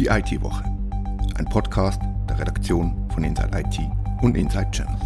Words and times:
Die 0.00 0.06
IT-Woche. 0.06 0.64
Ein 1.36 1.44
Podcast 1.50 2.00
der 2.26 2.38
Redaktion 2.38 3.06
von 3.12 3.22
Inside 3.22 3.50
IT 3.52 3.80
und 4.22 4.34
Inside 4.34 4.70
Channels. 4.70 4.98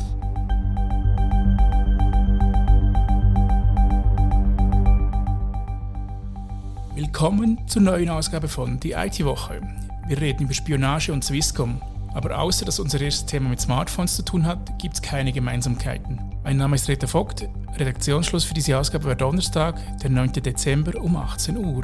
Willkommen 6.95 7.67
zur 7.67 7.83
neuen 7.83 8.09
Ausgabe 8.09 8.47
von 8.47 8.79
Die 8.79 8.93
IT-Woche. 8.93 9.63
Wir 10.07 10.21
reden 10.21 10.45
über 10.45 10.55
Spionage 10.55 11.13
und 11.13 11.25
Swisscom. 11.25 11.83
Aber 12.15 12.39
außer 12.39 12.65
dass 12.65 12.79
unser 12.79 13.01
erstes 13.01 13.27
Thema 13.27 13.49
mit 13.49 13.61
Smartphones 13.61 14.15
zu 14.15 14.23
tun 14.25 14.47
hat, 14.47 14.79
gibt 14.79 14.95
es 14.95 15.03
keine 15.03 15.33
Gemeinsamkeiten. 15.33 16.21
Mein 16.45 16.59
Name 16.59 16.77
ist 16.77 16.89
Rita 16.89 17.09
Vogt. 17.09 17.49
Redaktionsschluss 17.77 18.45
für 18.45 18.55
diese 18.55 18.79
Ausgabe 18.79 19.07
war 19.07 19.17
Donnerstag, 19.17 19.75
der 19.99 20.11
9. 20.11 20.35
Dezember 20.35 21.01
um 21.01 21.17
18 21.17 21.57
Uhr. 21.57 21.83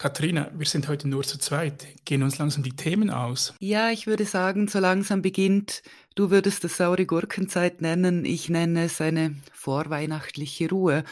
Katharina, 0.00 0.48
wir 0.54 0.64
sind 0.64 0.86
heute 0.86 1.08
nur 1.08 1.24
zu 1.24 1.38
zweit. 1.38 1.84
Gehen 2.04 2.22
uns 2.22 2.38
langsam 2.38 2.62
die 2.62 2.76
Themen 2.76 3.10
aus? 3.10 3.52
Ja, 3.58 3.90
ich 3.90 4.06
würde 4.06 4.26
sagen, 4.26 4.68
so 4.68 4.78
langsam 4.78 5.22
beginnt. 5.22 5.82
Du 6.14 6.30
würdest 6.30 6.64
es 6.64 6.76
saure 6.76 7.04
Gurkenzeit 7.04 7.80
nennen. 7.80 8.24
Ich 8.24 8.48
nenne 8.48 8.84
es 8.84 9.00
eine 9.00 9.34
vorweihnachtliche 9.52 10.68
Ruhe. 10.70 11.02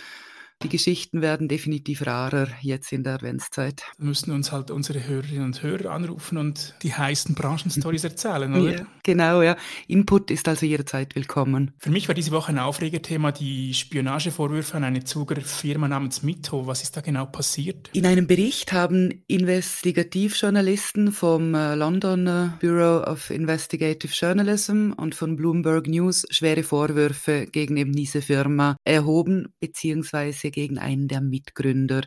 Die 0.62 0.70
Geschichten 0.70 1.20
werden 1.20 1.48
definitiv 1.48 2.06
rarer 2.06 2.48
jetzt 2.62 2.90
in 2.90 3.04
der 3.04 3.16
Adventszeit. 3.16 3.82
Wir 3.98 4.06
müssen 4.06 4.30
uns 4.32 4.52
halt 4.52 4.70
unsere 4.70 5.06
Hörerinnen 5.06 5.44
und 5.44 5.62
Hörer 5.62 5.90
anrufen 5.90 6.38
und 6.38 6.74
die 6.82 6.94
heißen 6.94 7.34
Branchenstories 7.34 8.04
erzählen, 8.04 8.54
oder? 8.54 8.72
Ja, 8.72 8.86
genau, 9.02 9.42
ja. 9.42 9.58
Input 9.86 10.30
ist 10.30 10.48
also 10.48 10.64
jederzeit 10.64 11.14
willkommen. 11.14 11.72
Für 11.78 11.90
mich 11.90 12.08
war 12.08 12.14
diese 12.14 12.30
Woche 12.30 12.52
ein 12.52 12.58
Aufregerthema 12.58 13.32
die 13.32 13.74
Spionagevorwürfe 13.74 14.78
an 14.78 14.84
eine 14.84 15.04
Zuger 15.04 15.38
Firma 15.42 15.88
namens 15.88 16.22
Mito. 16.22 16.66
Was 16.66 16.82
ist 16.82 16.96
da 16.96 17.02
genau 17.02 17.26
passiert? 17.26 17.90
In 17.92 18.06
einem 18.06 18.26
Bericht 18.26 18.72
haben 18.72 19.22
Investigativjournalisten 19.26 21.12
vom 21.12 21.54
äh, 21.54 21.74
London 21.74 22.54
Bureau 22.60 23.02
of 23.02 23.28
Investigative 23.28 24.12
Journalism 24.14 24.92
und 24.96 25.14
von 25.14 25.36
Bloomberg 25.36 25.86
News 25.86 26.24
schwere 26.30 26.62
Vorwürfe 26.62 27.46
gegen 27.46 27.76
eben 27.76 27.92
diese 27.92 28.22
Firma 28.22 28.76
erhoben, 28.84 29.48
beziehungsweise 29.60 30.45
Prozesse 30.46 30.50
gegen 30.50 30.78
einen 30.78 31.08
der 31.08 31.20
Mitgründer. 31.20 32.02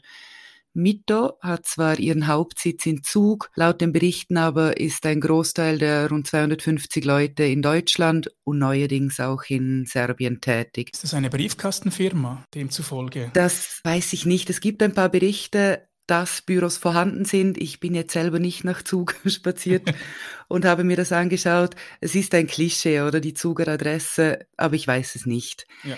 Mito 0.74 1.34
hat 1.42 1.66
zwar 1.66 1.98
ihren 1.98 2.28
Hauptsitz 2.28 2.86
in 2.86 3.04
Zug, 3.04 3.50
laut 3.56 3.82
den 3.82 3.92
Berichten 3.92 4.38
aber 4.38 4.78
ist 4.78 5.06
ein 5.06 5.20
Großteil 5.20 5.80
der 5.80 6.10
rund 6.10 6.28
250 6.28 7.04
Leute 7.04 7.44
in 7.44 7.64
Deutschland 7.64 8.32
und 8.44 8.60
neuerdings 8.60 9.20
auch 9.20 9.44
in 9.50 9.86
Serbien 9.86 10.42
tätig. 10.42 10.92
Ist 10.94 11.04
das 11.04 11.16
eine 11.16 11.32
Briefkastenfirma, 11.32 12.46
demzufolge? 12.54 13.32
Das 13.34 13.82
weiß 13.84 14.14
ich 14.14 14.26
nicht. 14.28 14.50
Es 14.52 14.62
gibt 14.62 14.84
ein 14.84 14.94
paar 14.94 15.10
Berichte, 15.10 15.88
dass 16.06 16.44
Büros 16.44 16.78
vorhanden 16.78 17.26
sind. 17.26 17.58
Ich 17.58 17.80
bin 17.80 17.96
jetzt 17.96 18.14
selber 18.14 18.40
nicht 18.40 18.64
nach 18.64 18.84
Zug 18.84 19.16
spaziert 19.26 19.92
und 20.48 20.66
habe 20.66 20.84
mir 20.84 20.98
das 20.98 21.12
angeschaut. 21.12 21.76
Es 22.00 22.14
ist 22.14 22.36
ein 22.36 22.46
Klischee 22.46 23.02
oder 23.02 23.20
die 23.20 23.34
Zuger 23.34 23.68
Adresse, 23.68 24.46
aber 24.56 24.76
ich 24.76 24.88
weiß 24.88 25.16
es 25.16 25.26
nicht. 25.26 25.66
Ja. 25.84 25.98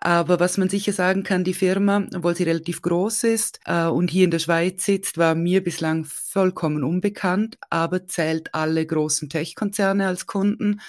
Aber 0.00 0.40
was 0.40 0.58
man 0.58 0.68
sicher 0.68 0.92
sagen 0.92 1.22
kann, 1.22 1.44
die 1.44 1.54
Firma, 1.54 2.06
obwohl 2.14 2.36
sie 2.36 2.44
relativ 2.44 2.82
groß 2.82 3.24
ist 3.24 3.60
äh, 3.64 3.86
und 3.86 4.10
hier 4.10 4.24
in 4.24 4.30
der 4.30 4.38
Schweiz 4.38 4.84
sitzt, 4.84 5.18
war 5.18 5.34
mir 5.34 5.62
bislang 5.62 6.04
vollkommen 6.04 6.84
unbekannt, 6.84 7.58
aber 7.70 8.06
zählt 8.06 8.54
alle 8.54 8.84
großen 8.84 9.28
Tech-Konzerne 9.28 10.06
als 10.06 10.26
Kunden 10.26 10.80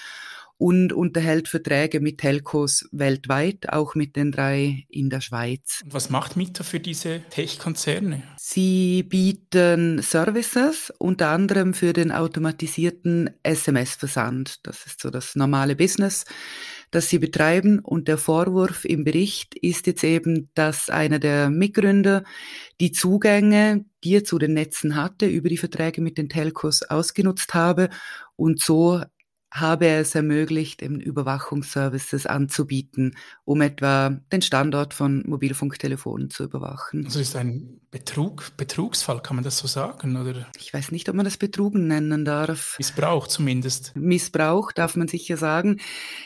und 0.58 0.92
unterhält 0.92 1.48
Verträge 1.48 2.00
mit 2.00 2.20
Telcos 2.20 2.88
weltweit, 2.92 3.70
auch 3.70 3.96
mit 3.96 4.16
den 4.16 4.32
drei 4.32 4.86
in 4.90 5.10
der 5.10 5.22
Schweiz. 5.22 5.82
Und 5.84 5.94
was 5.94 6.10
macht 6.10 6.36
Mieter 6.36 6.64
für 6.64 6.80
diese 6.80 7.22
Tech-Konzerne? 7.30 8.24
Sie 8.38 9.04
bieten 9.04 10.02
Services, 10.02 10.92
unter 10.98 11.30
anderem 11.30 11.74
für 11.74 11.94
den 11.94 12.12
automatisierten 12.12 13.30
SMS-Versand. 13.44 14.66
Das 14.66 14.86
ist 14.86 15.02
so 15.02 15.10
das 15.10 15.36
normale 15.36 15.76
Business 15.76 16.26
das 16.92 17.10
sie 17.10 17.20
betreiben. 17.20 17.80
Und 17.80 18.08
der 18.08 18.18
Vorwurf 18.18 18.86
im 18.86 19.04
Bericht 19.04 19.56
ist 19.56 19.88
jetzt 19.88 20.04
eben, 20.04 20.50
dass 20.54 20.90
einer 20.90 21.20
der 21.20 21.50
Mitgründer 21.50 22.24
die 22.80 22.92
Zugänge, 22.92 23.86
die 24.04 24.16
er 24.16 24.24
zu 24.24 24.38
den 24.38 24.54
Netzen 24.54 24.96
hatte, 24.96 25.26
über 25.26 25.50
die 25.50 25.58
Verträge 25.58 26.02
mit 26.02 26.18
den 26.18 26.30
Telcos 26.30 26.84
ausgenutzt 26.84 27.54
habe 27.54 27.90
und 28.36 28.62
so 28.62 29.02
habe 29.52 29.86
er 29.86 30.02
es 30.02 30.14
ermöglicht, 30.14 30.82
eben 30.82 31.00
Überwachungsservices 31.00 32.26
anzubieten, 32.26 33.16
um 33.46 33.62
etwa 33.62 34.20
den 34.32 34.42
Standort 34.42 34.94
von 34.94 35.24
Mobilfunktelefonen 35.26 36.30
zu 36.30 36.44
überwachen. 36.44 37.06
Also 37.06 37.20
ist 37.20 37.36
ein 37.36 37.80
Betrug, 37.90 38.52
Betrugsfall, 38.58 39.22
kann 39.22 39.38
man 39.38 39.46
das 39.46 39.58
so 39.58 39.68
sagen? 39.68 40.18
Oder? 40.18 40.48
Ich 40.60 40.74
weiß 40.74 40.92
nicht, 40.92 41.08
ob 41.08 41.16
man 41.16 41.24
das 41.24 41.38
Betrugen 41.38 41.88
nennen 41.88 42.26
darf. 42.26 42.76
Missbrauch 42.78 43.28
zumindest. 43.28 43.96
Missbrauch 43.96 44.74
darf 44.74 44.98
man 44.98 45.08
sicher 45.08 45.38
sagen. 45.38 45.80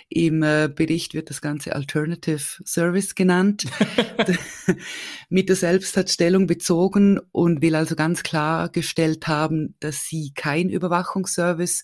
Im 0.10 0.42
äh, 0.42 0.68
Bericht 0.74 1.14
wird 1.14 1.30
das 1.30 1.42
Ganze 1.42 1.76
Alternative 1.76 2.42
Service 2.66 3.14
genannt. 3.14 3.66
Mito 5.30 5.54
selbst 5.54 5.96
hat 5.96 6.10
Stellung 6.10 6.48
bezogen 6.48 7.20
und 7.32 7.62
will 7.62 7.76
also 7.76 7.96
ganz 7.96 8.24
klargestellt 8.24 9.28
haben, 9.28 9.76
dass 9.80 10.06
sie 10.06 10.34
kein 10.34 10.70
Überwachungsservice 10.70 11.84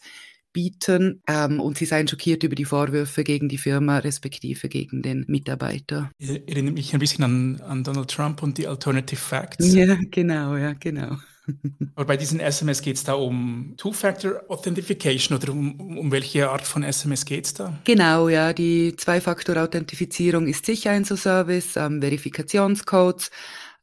bieten 0.53 1.21
ähm, 1.27 1.59
und 1.59 1.77
sie 1.77 1.85
seien 1.85 2.07
schockiert 2.07 2.43
über 2.43 2.55
die 2.55 2.65
Vorwürfe 2.65 3.23
gegen 3.23 3.49
die 3.49 3.57
Firma 3.57 3.99
respektive 3.99 4.69
gegen 4.69 5.01
den 5.01 5.25
Mitarbeiter. 5.27 6.11
Erinnert 6.19 6.73
mich 6.73 6.93
ein 6.93 6.99
bisschen 6.99 7.23
an, 7.23 7.61
an 7.61 7.83
Donald 7.83 8.09
Trump 8.09 8.41
und 8.43 8.57
die 8.57 8.67
Alternative 8.67 9.19
Facts. 9.19 9.73
Ja, 9.73 9.97
genau, 10.09 10.55
ja, 10.55 10.73
genau. 10.73 11.17
Aber 11.95 12.05
bei 12.05 12.17
diesen 12.17 12.39
SMS 12.39 12.81
geht 12.81 12.97
es 12.97 13.03
da 13.03 13.13
um 13.13 13.73
Two-Factor-Authentification 13.77 15.37
oder 15.37 15.51
um, 15.51 15.97
um 15.97 16.11
welche 16.11 16.49
Art 16.49 16.65
von 16.65 16.83
SMS 16.83 17.25
geht 17.25 17.45
es 17.45 17.53
da? 17.53 17.77
Genau, 17.83 18.29
ja. 18.29 18.53
Die 18.53 18.95
Zwei-Faktor-Authentifizierung 18.95 20.47
ist 20.47 20.65
sicher 20.65 20.91
ein 20.91 21.05
so 21.05 21.15
Service, 21.15 21.75
ähm, 21.75 22.01
Verifikationscodes, 22.01 23.31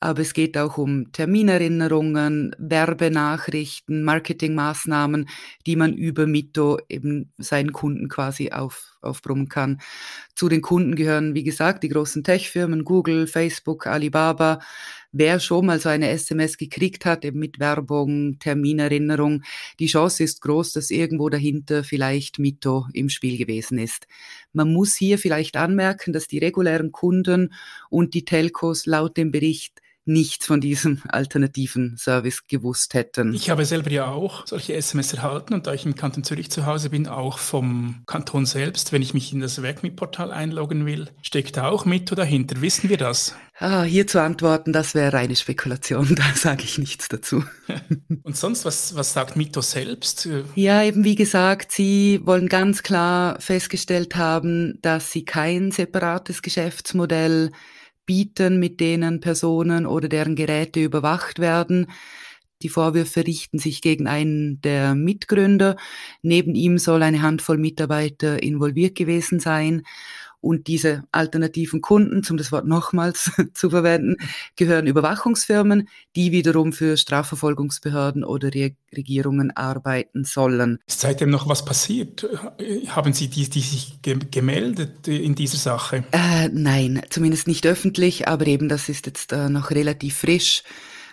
aber 0.05 0.21
es 0.21 0.35
geht 0.35 0.59
auch 0.59 0.77
um 0.77 1.13
Terminerinnerungen, 1.13 2.55
Werbenachrichten, 2.59 4.05
Marketingmaßnahmen, 4.05 5.31
die 5.67 5.77
man 5.77 5.95
über 5.95 6.27
Mito 6.27 6.79
eben 6.91 7.33
seinen 7.39 7.73
Kunden 7.73 8.11
quasi 8.11 8.51
auf, 8.51 8.99
aufbrummen 9.01 9.49
kann. 9.49 9.81
Zu 10.35 10.51
den 10.51 10.61
Kunden 10.61 10.95
gehören, 10.95 11.35
wie 11.35 11.43
gesagt, 11.43 11.85
die 11.85 11.89
großen 11.89 12.23
Tech-Firmen, 12.23 12.85
Google, 12.85 13.27
Facebook, 13.27 13.87
Alibaba. 13.87 14.59
Wer 15.11 15.41
schon 15.41 15.65
mal 15.65 15.81
so 15.81 15.89
eine 15.89 16.11
SMS 16.11 16.59
gekriegt 16.59 17.07
hat, 17.07 17.25
eben 17.25 17.39
mit 17.39 17.59
Werbung, 17.59 18.39
Terminerinnerung, 18.41 19.43
die 19.79 19.87
Chance 19.87 20.25
ist 20.25 20.43
groß, 20.43 20.73
dass 20.73 20.91
irgendwo 20.91 21.31
dahinter 21.31 21.83
vielleicht 21.83 22.39
Mito 22.39 22.89
im 22.93 23.09
Spiel 23.09 23.39
gewesen 23.39 23.79
ist. 23.79 24.07
Man 24.53 24.71
muss 24.71 24.97
hier 24.97 25.19
vielleicht 25.19 25.57
anmerken, 25.57 26.13
dass 26.13 26.29
die 26.29 26.41
regulären 26.41 26.93
Kunden 26.93 27.55
und 27.89 28.13
die 28.13 28.27
Telcos 28.27 28.85
laut 28.85 29.17
dem 29.17 29.31
Bericht 29.31 29.81
nichts 30.05 30.47
von 30.47 30.61
diesem 30.61 31.03
alternativen 31.09 31.97
Service 31.97 32.47
gewusst 32.47 32.95
hätten. 32.95 33.35
Ich 33.35 33.51
habe 33.51 33.65
selber 33.65 33.91
ja 33.91 34.07
auch 34.07 34.47
solche 34.47 34.75
SMS 34.75 35.15
erhalten 35.15 35.55
und 35.55 35.67
da 35.67 35.75
ich 35.75 35.87
im 35.87 35.95
Kanton 35.95 36.25
Zürich 36.25 36.51
zu 36.51 36.67
Hause 36.67 36.91
bin, 36.91 37.09
auch 37.09 37.39
vom 37.39 38.03
Kanton 38.07 38.47
selbst, 38.47 38.93
wenn 38.93 39.03
ich 39.03 39.15
mich 39.15 39.33
in 39.33 39.41
das 39.41 39.63
WorkMe-Portal 39.63 40.31
einloggen 40.31 40.87
will, 40.87 41.09
steckt 41.23 41.57
da 41.57 41.69
auch 41.69 41.85
Mito 41.85 42.15
dahinter. 42.15 42.61
Wissen 42.61 42.91
wir 42.91 42.99
das? 42.99 43.35
Ah, 43.59 43.85
hier 43.85 44.07
zu 44.09 44.21
antworten, 44.21 44.73
das 44.73 44.97
wäre 44.97 45.13
reine 45.13 45.37
Spekulation, 45.37 46.15
da 46.17 46.25
sage 46.35 46.65
ich 46.65 46.79
nichts 46.79 47.09
dazu. 47.09 47.45
und 48.23 48.37
sonst, 48.37 48.65
was, 48.65 48.97
was 48.97 49.13
sagt 49.13 49.37
Mito 49.37 49.61
selbst? 49.61 50.29
Ja, 50.57 50.83
eben 50.83 51.05
wie 51.05 51.15
gesagt, 51.15 51.71
sie 51.71 52.21
wollen 52.25 52.49
ganz 52.49 52.83
klar 52.83 53.41
festgestellt 53.41 54.17
haben, 54.17 54.79
dass 54.83 55.13
sie 55.13 55.25
kein 55.25 55.71
separates 55.71 56.43
Geschäftsmodell 56.43 57.53
bieten, 58.07 58.59
mit 58.59 58.81
denen 58.81 59.21
Personen 59.21 59.87
oder 59.87 60.09
deren 60.09 60.37
Geräte 60.37 60.81
überwacht 60.83 61.39
werden. 61.39 61.87
Die 62.63 62.69
Vorwürfe 62.69 63.27
richten 63.27 63.59
sich 63.59 63.83
gegen 63.83 64.07
einen 64.07 64.61
der 64.63 64.95
Mitgründer. 64.95 65.77
Neben 66.23 66.55
ihm 66.55 66.79
soll 66.79 67.03
eine 67.03 67.21
Handvoll 67.23 67.59
Mitarbeiter 67.59 68.43
involviert 68.43 68.95
gewesen 68.97 69.41
sein. 69.41 69.83
Und 70.45 70.67
diese 70.67 71.05
alternativen 71.11 71.81
Kunden, 71.81 72.23
um 72.29 72.37
das 72.37 72.53
Wort 72.53 72.67
nochmals 72.67 73.33
zu 73.55 73.71
verwenden, 73.71 74.17
gehören 74.57 74.87
Überwachungsfirmen, 74.87 75.89
die 76.17 76.33
wiederum 76.33 76.75
für 76.75 76.99
Strafverfolgungsbehörden 76.99 78.25
oder 78.25 78.53
Re 78.55 78.73
Regierungen 78.95 79.51
arbeiten 79.57 80.25
sollen. 80.25 80.79
Ist 80.87 81.01
seitdem 81.01 81.31
noch 81.31 81.49
was 81.49 81.65
passiert? 81.65 82.29
Haben 82.89 83.13
Sie 83.13 83.27
die, 83.29 83.49
die 83.49 83.61
sich 83.61 83.99
gemeldet 84.03 85.09
in 85.09 85.35
dieser 85.35 85.57
Sache? 85.57 86.05
Äh, 86.13 86.49
nein, 86.53 87.03
zumindest 87.11 87.49
nicht 87.49 87.67
öffentlich, 87.67 88.29
aber 88.29 88.47
eben 88.47 88.69
das 88.69 88.89
ist 88.89 89.07
jetzt 89.07 89.33
äh, 89.33 89.49
noch 89.49 89.71
relativ 89.71 90.19
frisch. 90.19 90.63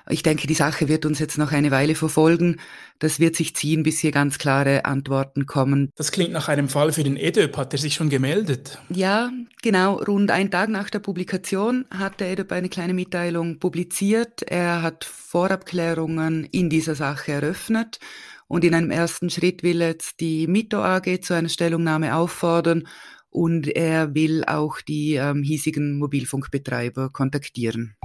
Ich 0.09 0.23
denke, 0.23 0.47
die 0.47 0.53
Sache 0.53 0.87
wird 0.87 1.05
uns 1.05 1.19
jetzt 1.19 1.37
noch 1.37 1.51
eine 1.51 1.71
Weile 1.71 1.95
verfolgen. 1.95 2.59
Das 2.99 3.19
wird 3.19 3.35
sich 3.35 3.55
ziehen, 3.55 3.83
bis 3.83 3.99
hier 3.99 4.11
ganz 4.11 4.37
klare 4.37 4.85
Antworten 4.85 5.45
kommen. 5.45 5.91
Das 5.95 6.11
klingt 6.11 6.31
nach 6.31 6.47
einem 6.47 6.69
Fall 6.69 6.91
für 6.91 7.03
den 7.03 7.17
EDÖP. 7.17 7.57
Hat 7.57 7.73
er 7.73 7.79
sich 7.79 7.93
schon 7.93 8.09
gemeldet? 8.09 8.79
Ja, 8.89 9.31
genau. 9.61 9.95
Rund 9.95 10.31
einen 10.31 10.51
Tag 10.51 10.69
nach 10.69 10.89
der 10.89 10.99
Publikation 10.99 11.85
hat 11.89 12.19
der 12.19 12.31
EDÖP 12.31 12.51
eine 12.51 12.69
kleine 12.69 12.93
Mitteilung 12.93 13.59
publiziert. 13.59 14.41
Er 14.43 14.81
hat 14.81 15.03
Vorabklärungen 15.03 16.45
in 16.45 16.69
dieser 16.69 16.95
Sache 16.95 17.31
eröffnet. 17.31 17.99
Und 18.47 18.65
in 18.65 18.73
einem 18.73 18.91
ersten 18.91 19.29
Schritt 19.29 19.63
will 19.63 19.79
jetzt 19.79 20.19
die 20.19 20.45
Mito 20.45 20.83
AG 20.83 21.21
zu 21.21 21.33
einer 21.33 21.47
Stellungnahme 21.47 22.15
auffordern 22.15 22.85
und 23.29 23.67
er 23.67 24.13
will 24.13 24.43
auch 24.45 24.81
die 24.81 25.15
ähm, 25.15 25.41
hiesigen 25.41 25.97
Mobilfunkbetreiber 25.97 27.09
kontaktieren. 27.09 27.95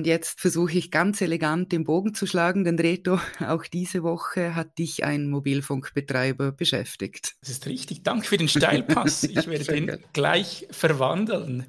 Und 0.00 0.06
jetzt 0.06 0.40
versuche 0.40 0.78
ich 0.78 0.90
ganz 0.90 1.20
elegant 1.20 1.72
den 1.72 1.84
Bogen 1.84 2.14
zu 2.14 2.24
schlagen, 2.24 2.64
denn 2.64 2.78
Reto, 2.78 3.20
auch 3.46 3.66
diese 3.66 4.02
Woche 4.02 4.54
hat 4.54 4.78
dich 4.78 5.04
ein 5.04 5.28
Mobilfunkbetreiber 5.28 6.52
beschäftigt. 6.52 7.34
Das 7.42 7.50
ist 7.50 7.66
richtig. 7.66 8.02
Danke 8.02 8.26
für 8.26 8.38
den 8.38 8.48
Steilpass. 8.48 9.24
Ich 9.30 9.46
werde 9.46 9.64
den 9.64 9.98
gleich 10.14 10.66
verwandeln. 10.70 11.66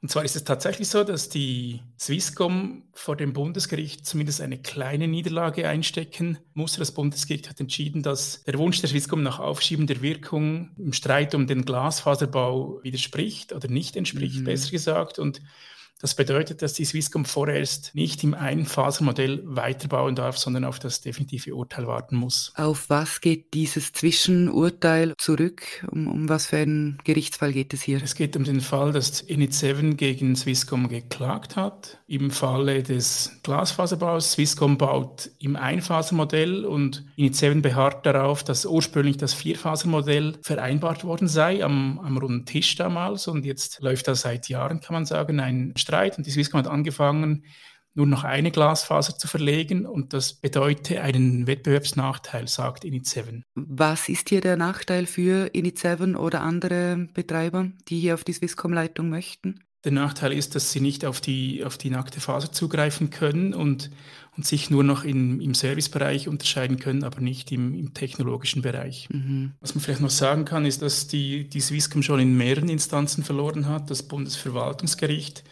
Und 0.00 0.10
zwar 0.10 0.24
ist 0.24 0.34
es 0.34 0.44
tatsächlich 0.44 0.88
so, 0.88 1.04
dass 1.04 1.28
die 1.28 1.82
Swisscom 2.00 2.84
vor 2.94 3.16
dem 3.16 3.34
Bundesgericht 3.34 4.06
zumindest 4.06 4.40
eine 4.40 4.56
kleine 4.56 5.06
Niederlage 5.06 5.68
einstecken 5.68 6.38
musste. 6.54 6.78
Das 6.78 6.92
Bundesgericht 6.92 7.50
hat 7.50 7.60
entschieden, 7.60 8.02
dass 8.02 8.44
der 8.44 8.56
Wunsch 8.58 8.80
der 8.80 8.88
Swisscom 8.88 9.22
nach 9.22 9.40
Aufschieben 9.40 9.86
der 9.86 10.00
Wirkung 10.00 10.70
im 10.78 10.94
Streit 10.94 11.34
um 11.34 11.46
den 11.46 11.66
Glasfaserbau 11.66 12.80
widerspricht 12.82 13.52
oder 13.52 13.68
nicht 13.68 13.94
entspricht, 13.94 14.40
mhm. 14.40 14.44
besser 14.44 14.70
gesagt. 14.70 15.18
Und 15.18 15.42
das 16.00 16.14
bedeutet, 16.14 16.60
dass 16.60 16.74
die 16.74 16.84
Swisscom 16.84 17.24
vorerst 17.24 17.94
nicht 17.94 18.24
im 18.24 18.34
Einphasermodell 18.34 19.42
weiterbauen 19.44 20.14
darf, 20.14 20.36
sondern 20.36 20.64
auf 20.64 20.78
das 20.78 21.00
definitive 21.00 21.54
Urteil 21.54 21.86
warten 21.86 22.16
muss. 22.16 22.52
Auf 22.56 22.90
was 22.90 23.20
geht 23.20 23.54
dieses 23.54 23.92
Zwischenurteil 23.92 25.14
zurück? 25.18 25.86
Um, 25.90 26.08
um 26.08 26.28
was 26.28 26.46
für 26.48 26.58
einen 26.58 26.98
Gerichtsfall 27.04 27.52
geht 27.52 27.72
es 27.72 27.82
hier? 27.82 28.02
Es 28.02 28.14
geht 28.14 28.36
um 28.36 28.44
den 28.44 28.60
Fall, 28.60 28.92
dass 28.92 29.26
Init7 29.26 29.94
gegen 29.94 30.36
Swisscom 30.36 30.88
geklagt 30.88 31.56
hat. 31.56 31.98
Im 32.06 32.30
Falle 32.30 32.82
des 32.82 33.40
Glasfaserbaus. 33.42 34.32
Swisscom 34.32 34.76
baut 34.76 35.30
im 35.38 35.56
Einphasermodell 35.56 36.64
und 36.64 37.04
Init7 37.16 37.62
beharrt 37.62 38.04
darauf, 38.04 38.42
dass 38.42 38.66
ursprünglich 38.66 39.16
das 39.16 39.32
Vierphasermodell 39.32 40.36
vereinbart 40.42 41.04
worden 41.04 41.28
sei 41.28 41.64
am, 41.64 41.98
am 42.00 42.18
runden 42.18 42.46
Tisch 42.46 42.74
damals. 42.74 43.28
Und 43.28 43.44
jetzt 43.44 43.80
läuft 43.80 44.08
da 44.08 44.14
seit 44.14 44.48
Jahren, 44.48 44.80
kann 44.80 44.94
man 44.94 45.06
sagen, 45.06 45.40
ein 45.40 45.72
Streit 45.84 46.18
und 46.18 46.26
die 46.26 46.30
Swisscom 46.30 46.58
hat 46.58 46.66
angefangen, 46.66 47.44
nur 47.94 48.06
noch 48.06 48.24
eine 48.24 48.50
Glasfaser 48.50 49.16
zu 49.16 49.28
verlegen 49.28 49.86
und 49.86 50.12
das 50.12 50.34
bedeutet 50.34 50.98
einen 50.98 51.46
Wettbewerbsnachteil, 51.46 52.48
sagt 52.48 52.84
Init7. 52.84 53.42
Was 53.54 54.08
ist 54.08 54.30
hier 54.30 54.40
der 54.40 54.56
Nachteil 54.56 55.06
für 55.06 55.46
Init7 55.54 56.16
oder 56.16 56.40
andere 56.40 57.06
Betreiber, 57.14 57.70
die 57.88 58.00
hier 58.00 58.14
auf 58.14 58.24
die 58.24 58.32
Swisscom-Leitung 58.32 59.08
möchten? 59.10 59.60
Der 59.84 59.92
Nachteil 59.92 60.32
ist, 60.32 60.54
dass 60.54 60.72
sie 60.72 60.80
nicht 60.80 61.04
auf 61.04 61.20
die, 61.20 61.62
auf 61.64 61.76
die 61.76 61.90
nackte 61.90 62.20
Faser 62.20 62.50
zugreifen 62.50 63.10
können 63.10 63.52
und, 63.52 63.90
und 64.36 64.46
sich 64.46 64.70
nur 64.70 64.82
noch 64.82 65.04
in, 65.04 65.40
im 65.40 65.54
Servicebereich 65.54 66.26
unterscheiden 66.26 66.78
können, 66.78 67.04
aber 67.04 67.20
nicht 67.20 67.52
im, 67.52 67.74
im 67.74 67.92
technologischen 67.92 68.62
Bereich. 68.62 69.08
Mhm. 69.12 69.52
Was 69.60 69.74
man 69.74 69.84
vielleicht 69.84 70.00
noch 70.00 70.10
sagen 70.10 70.46
kann, 70.46 70.64
ist, 70.64 70.80
dass 70.80 71.06
die, 71.06 71.48
die 71.48 71.60
Swisscom 71.60 72.02
schon 72.02 72.18
in 72.18 72.34
mehreren 72.34 72.70
Instanzen 72.70 73.24
verloren 73.24 73.68
hat. 73.68 73.90
Das 73.90 74.02
Bundesverwaltungsgericht 74.02 75.44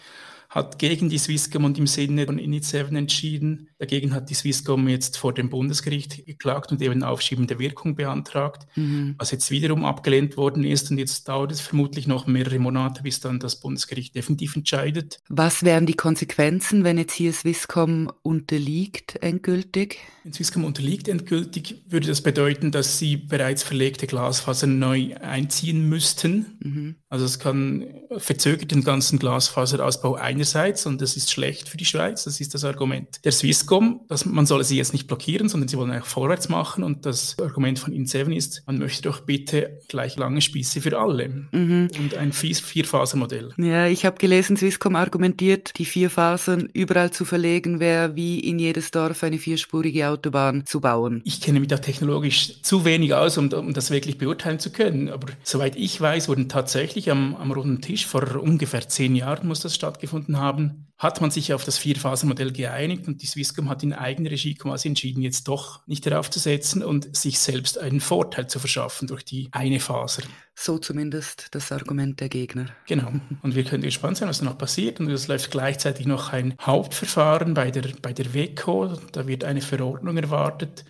hat 0.52 0.78
gegen 0.78 1.08
die 1.08 1.16
Swisscom 1.16 1.64
und 1.64 1.78
im 1.78 1.86
Sinne 1.86 2.26
von 2.26 2.38
Init7 2.38 2.94
entschieden. 2.94 3.70
Dagegen 3.78 4.12
hat 4.12 4.28
die 4.28 4.34
Swisscom 4.34 4.86
jetzt 4.86 5.16
vor 5.16 5.32
dem 5.32 5.48
Bundesgericht 5.48 6.26
geklagt 6.26 6.70
und 6.70 6.82
eben 6.82 7.02
aufschiebende 7.02 7.58
Wirkung 7.58 7.96
beantragt, 7.96 8.66
mhm. 8.76 9.14
was 9.16 9.30
jetzt 9.30 9.50
wiederum 9.50 9.86
abgelehnt 9.86 10.36
worden 10.36 10.62
ist. 10.62 10.90
Und 10.90 10.98
jetzt 10.98 11.26
dauert 11.26 11.52
es 11.52 11.62
vermutlich 11.62 12.06
noch 12.06 12.26
mehrere 12.26 12.58
Monate, 12.58 13.02
bis 13.02 13.20
dann 13.20 13.40
das 13.40 13.60
Bundesgericht 13.60 14.14
definitiv 14.14 14.54
entscheidet. 14.54 15.20
Was 15.30 15.62
wären 15.62 15.86
die 15.86 15.94
Konsequenzen, 15.94 16.84
wenn 16.84 16.98
jetzt 16.98 17.14
hier 17.14 17.32
Swisscom 17.32 18.12
unterliegt 18.20 19.22
endgültig? 19.22 20.00
Wenn 20.22 20.34
Swisscom 20.34 20.66
unterliegt 20.66 21.08
endgültig, 21.08 21.82
würde 21.88 22.08
das 22.08 22.20
bedeuten, 22.20 22.72
dass 22.72 22.98
sie 22.98 23.16
bereits 23.16 23.62
verlegte 23.62 24.06
Glasfasern 24.06 24.78
neu 24.78 25.16
einziehen 25.16 25.88
müssten. 25.88 26.58
Mhm. 26.60 26.96
Also 27.08 27.24
es 27.24 27.38
kann 27.38 27.86
verzögert 28.18 28.70
den 28.70 28.84
ganzen 28.84 29.18
Glasfaserausbau 29.18 30.14
einerseits 30.42 30.86
und 30.86 31.00
das 31.00 31.16
ist 31.16 31.30
schlecht 31.30 31.68
für 31.68 31.76
die 31.76 31.84
Schweiz, 31.84 32.24
das 32.24 32.40
ist 32.40 32.54
das 32.54 32.64
Argument 32.64 33.24
der 33.24 33.32
Swisscom, 33.32 34.00
dass 34.08 34.24
man 34.24 34.46
solle 34.46 34.64
sie 34.64 34.76
jetzt 34.76 34.92
nicht 34.92 35.06
blockieren, 35.06 35.48
sondern 35.48 35.68
sie 35.68 35.76
wollen 35.76 35.92
auch 35.92 36.04
vorwärts 36.04 36.48
machen 36.48 36.84
und 36.84 37.06
das 37.06 37.36
Argument 37.40 37.78
von 37.78 37.92
In7 37.92 38.34
ist, 38.34 38.62
man 38.66 38.78
möchte 38.78 39.02
doch 39.02 39.20
bitte 39.20 39.80
gleich 39.88 40.16
lange 40.16 40.40
Spieße 40.40 40.80
für 40.80 40.98
alle 40.98 41.28
mhm. 41.52 41.88
und 41.98 42.14
ein 42.16 42.32
Vierphasermodell. 42.32 43.52
Ja, 43.56 43.86
ich 43.86 44.04
habe 44.04 44.18
gelesen, 44.18 44.56
Swisscom 44.56 44.96
argumentiert, 44.96 45.78
die 45.78 45.84
vier 45.84 46.10
Fasern 46.10 46.68
überall 46.72 47.10
zu 47.10 47.24
verlegen 47.24 47.80
wäre 47.80 48.16
wie 48.16 48.40
in 48.40 48.58
jedes 48.58 48.90
Dorf 48.90 49.22
eine 49.22 49.38
vierspurige 49.38 50.08
Autobahn 50.08 50.66
zu 50.66 50.80
bauen. 50.80 51.22
Ich 51.24 51.40
kenne 51.40 51.60
mich 51.60 51.68
da 51.68 51.78
technologisch 51.78 52.62
zu 52.62 52.84
wenig 52.84 53.14
aus, 53.14 53.38
um, 53.38 53.52
um 53.52 53.72
das 53.72 53.90
wirklich 53.90 54.18
beurteilen 54.18 54.58
zu 54.58 54.70
können, 54.70 55.08
aber 55.08 55.28
soweit 55.42 55.76
ich 55.76 56.00
weiß, 56.00 56.28
wurden 56.28 56.48
tatsächlich 56.48 56.92
tatsächlich 56.92 57.10
am, 57.10 57.36
am 57.36 57.52
runden 57.52 57.80
Tisch, 57.80 58.06
vor 58.06 58.40
ungefähr 58.40 58.88
zehn 58.88 59.14
Jahren 59.14 59.48
muss 59.48 59.60
das 59.60 59.74
stattgefunden 59.74 60.31
haben, 60.38 60.86
hat 61.02 61.20
man 61.20 61.32
sich 61.32 61.52
auf 61.52 61.64
das 61.64 61.78
Vierphasenmodell 61.78 62.52
geeinigt 62.52 63.08
und 63.08 63.22
die 63.22 63.26
Swisscom 63.26 63.68
hat 63.68 63.82
in 63.82 63.92
eigener 63.92 64.30
Regie 64.30 64.54
quasi 64.54 64.86
entschieden, 64.86 65.20
jetzt 65.20 65.48
doch 65.48 65.84
nicht 65.88 66.06
darauf 66.06 66.30
zu 66.30 66.38
setzen 66.38 66.84
und 66.84 67.16
sich 67.16 67.40
selbst 67.40 67.76
einen 67.76 68.00
Vorteil 68.00 68.46
zu 68.46 68.60
verschaffen 68.60 69.08
durch 69.08 69.24
die 69.24 69.48
eine 69.50 69.80
Faser. 69.80 70.22
So 70.54 70.78
zumindest 70.78 71.48
das 71.50 71.72
Argument 71.72 72.20
der 72.20 72.28
Gegner. 72.28 72.66
Genau. 72.86 73.12
Und 73.42 73.56
wir 73.56 73.64
können 73.64 73.82
gespannt 73.82 74.18
sein, 74.18 74.28
was 74.28 74.38
da 74.38 74.44
noch 74.44 74.58
passiert. 74.58 75.00
Und 75.00 75.08
es 75.08 75.26
läuft 75.26 75.50
gleichzeitig 75.50 76.06
noch 76.06 76.32
ein 76.32 76.54
Hauptverfahren 76.60 77.54
bei 77.54 77.70
der, 77.70 77.84
bei 78.00 78.12
der 78.12 78.34
WECO. 78.34 78.96
Da 79.12 79.26
wird 79.26 79.44
eine 79.44 79.62
Verordnung 79.62 80.18
erwartet. 80.18 80.84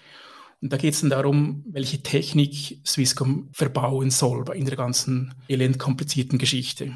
Und 0.60 0.72
da 0.72 0.76
geht 0.76 0.94
es 0.94 1.00
dann 1.00 1.10
darum, 1.10 1.64
welche 1.70 2.02
Technik 2.02 2.80
Swisscom 2.84 3.48
verbauen 3.52 4.10
soll 4.10 4.44
in 4.54 4.66
der 4.66 4.76
ganzen 4.76 5.34
elend 5.48 5.78
komplizierten 5.78 6.38
Geschichte. 6.38 6.92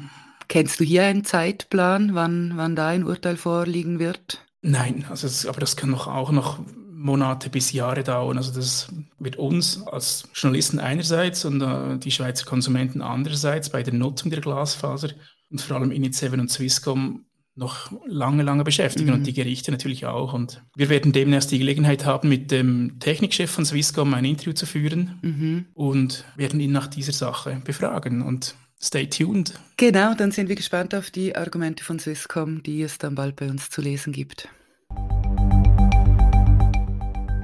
Kennst 0.47 0.79
du 0.79 0.83
hier 0.83 1.03
einen 1.03 1.25
Zeitplan, 1.25 2.15
wann, 2.15 2.53
wann 2.55 2.75
da 2.75 2.87
ein 2.87 3.03
Urteil 3.03 3.37
vorliegen 3.37 3.99
wird? 3.99 4.45
Nein, 4.61 5.05
also 5.09 5.27
es, 5.27 5.45
aber 5.45 5.59
das 5.59 5.75
kann 5.75 5.91
noch, 5.91 6.07
auch 6.07 6.31
noch 6.31 6.59
Monate 6.97 7.49
bis 7.49 7.71
Jahre 7.71 8.03
dauern. 8.03 8.37
Also 8.37 8.53
das 8.53 8.87
wird 9.19 9.37
uns 9.37 9.85
als 9.87 10.27
Journalisten 10.33 10.79
einerseits 10.79 11.45
und 11.45 11.61
uh, 11.61 11.97
die 11.97 12.11
Schweizer 12.11 12.45
Konsumenten 12.45 13.01
andererseits 13.01 13.69
bei 13.69 13.83
der 13.83 13.93
Nutzung 13.93 14.31
der 14.31 14.41
Glasfaser 14.41 15.09
und 15.49 15.61
vor 15.61 15.77
allem 15.77 15.91
Init7 15.91 16.39
und 16.39 16.51
Swisscom 16.51 17.25
noch 17.55 17.91
lange, 18.05 18.43
lange 18.43 18.63
beschäftigen 18.63 19.09
mhm. 19.09 19.15
und 19.15 19.27
die 19.27 19.33
Gerichte 19.33 19.71
natürlich 19.71 20.05
auch. 20.05 20.33
Und 20.33 20.63
wir 20.75 20.89
werden 20.89 21.11
demnächst 21.11 21.51
die 21.51 21.57
Gelegenheit 21.57 22.05
haben, 22.05 22.29
mit 22.29 22.51
dem 22.51 22.99
Technikchef 22.99 23.49
von 23.49 23.65
Swisscom 23.65 24.13
ein 24.13 24.25
Interview 24.25 24.53
zu 24.53 24.65
führen 24.65 25.19
mhm. 25.21 25.65
und 25.73 26.25
werden 26.35 26.59
ihn 26.59 26.71
nach 26.71 26.87
dieser 26.87 27.13
Sache 27.13 27.61
befragen. 27.63 28.21
Und 28.21 28.55
stay 28.81 29.07
tuned. 29.07 29.53
Genau, 29.77 30.13
dann 30.13 30.31
sind 30.31 30.49
wir 30.49 30.55
gespannt 30.55 30.95
auf 30.95 31.11
die 31.11 31.35
Argumente 31.35 31.83
von 31.83 31.99
Swisscom, 31.99 32.63
die 32.63 32.81
es 32.81 32.97
dann 32.97 33.15
bald 33.15 33.35
bei 33.35 33.49
uns 33.49 33.69
zu 33.69 33.81
lesen 33.81 34.13
gibt. 34.13 34.47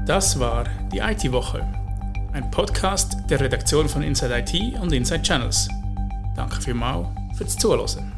Das 0.06 0.40
war 0.40 0.66
die 0.92 1.00
IT-Woche, 1.00 1.62
ein 2.34 2.50
Podcast 2.52 3.18
der 3.30 3.40
Redaktion 3.40 3.88
von 3.88 4.04
Inside 4.04 4.38
IT 4.40 4.80
und 4.80 4.92
Inside 4.92 5.22
Channels. 5.22 5.70
Danke 6.36 6.62
vielmals 6.62 7.08
fürs 7.38 7.58
Zuhören. 7.58 8.13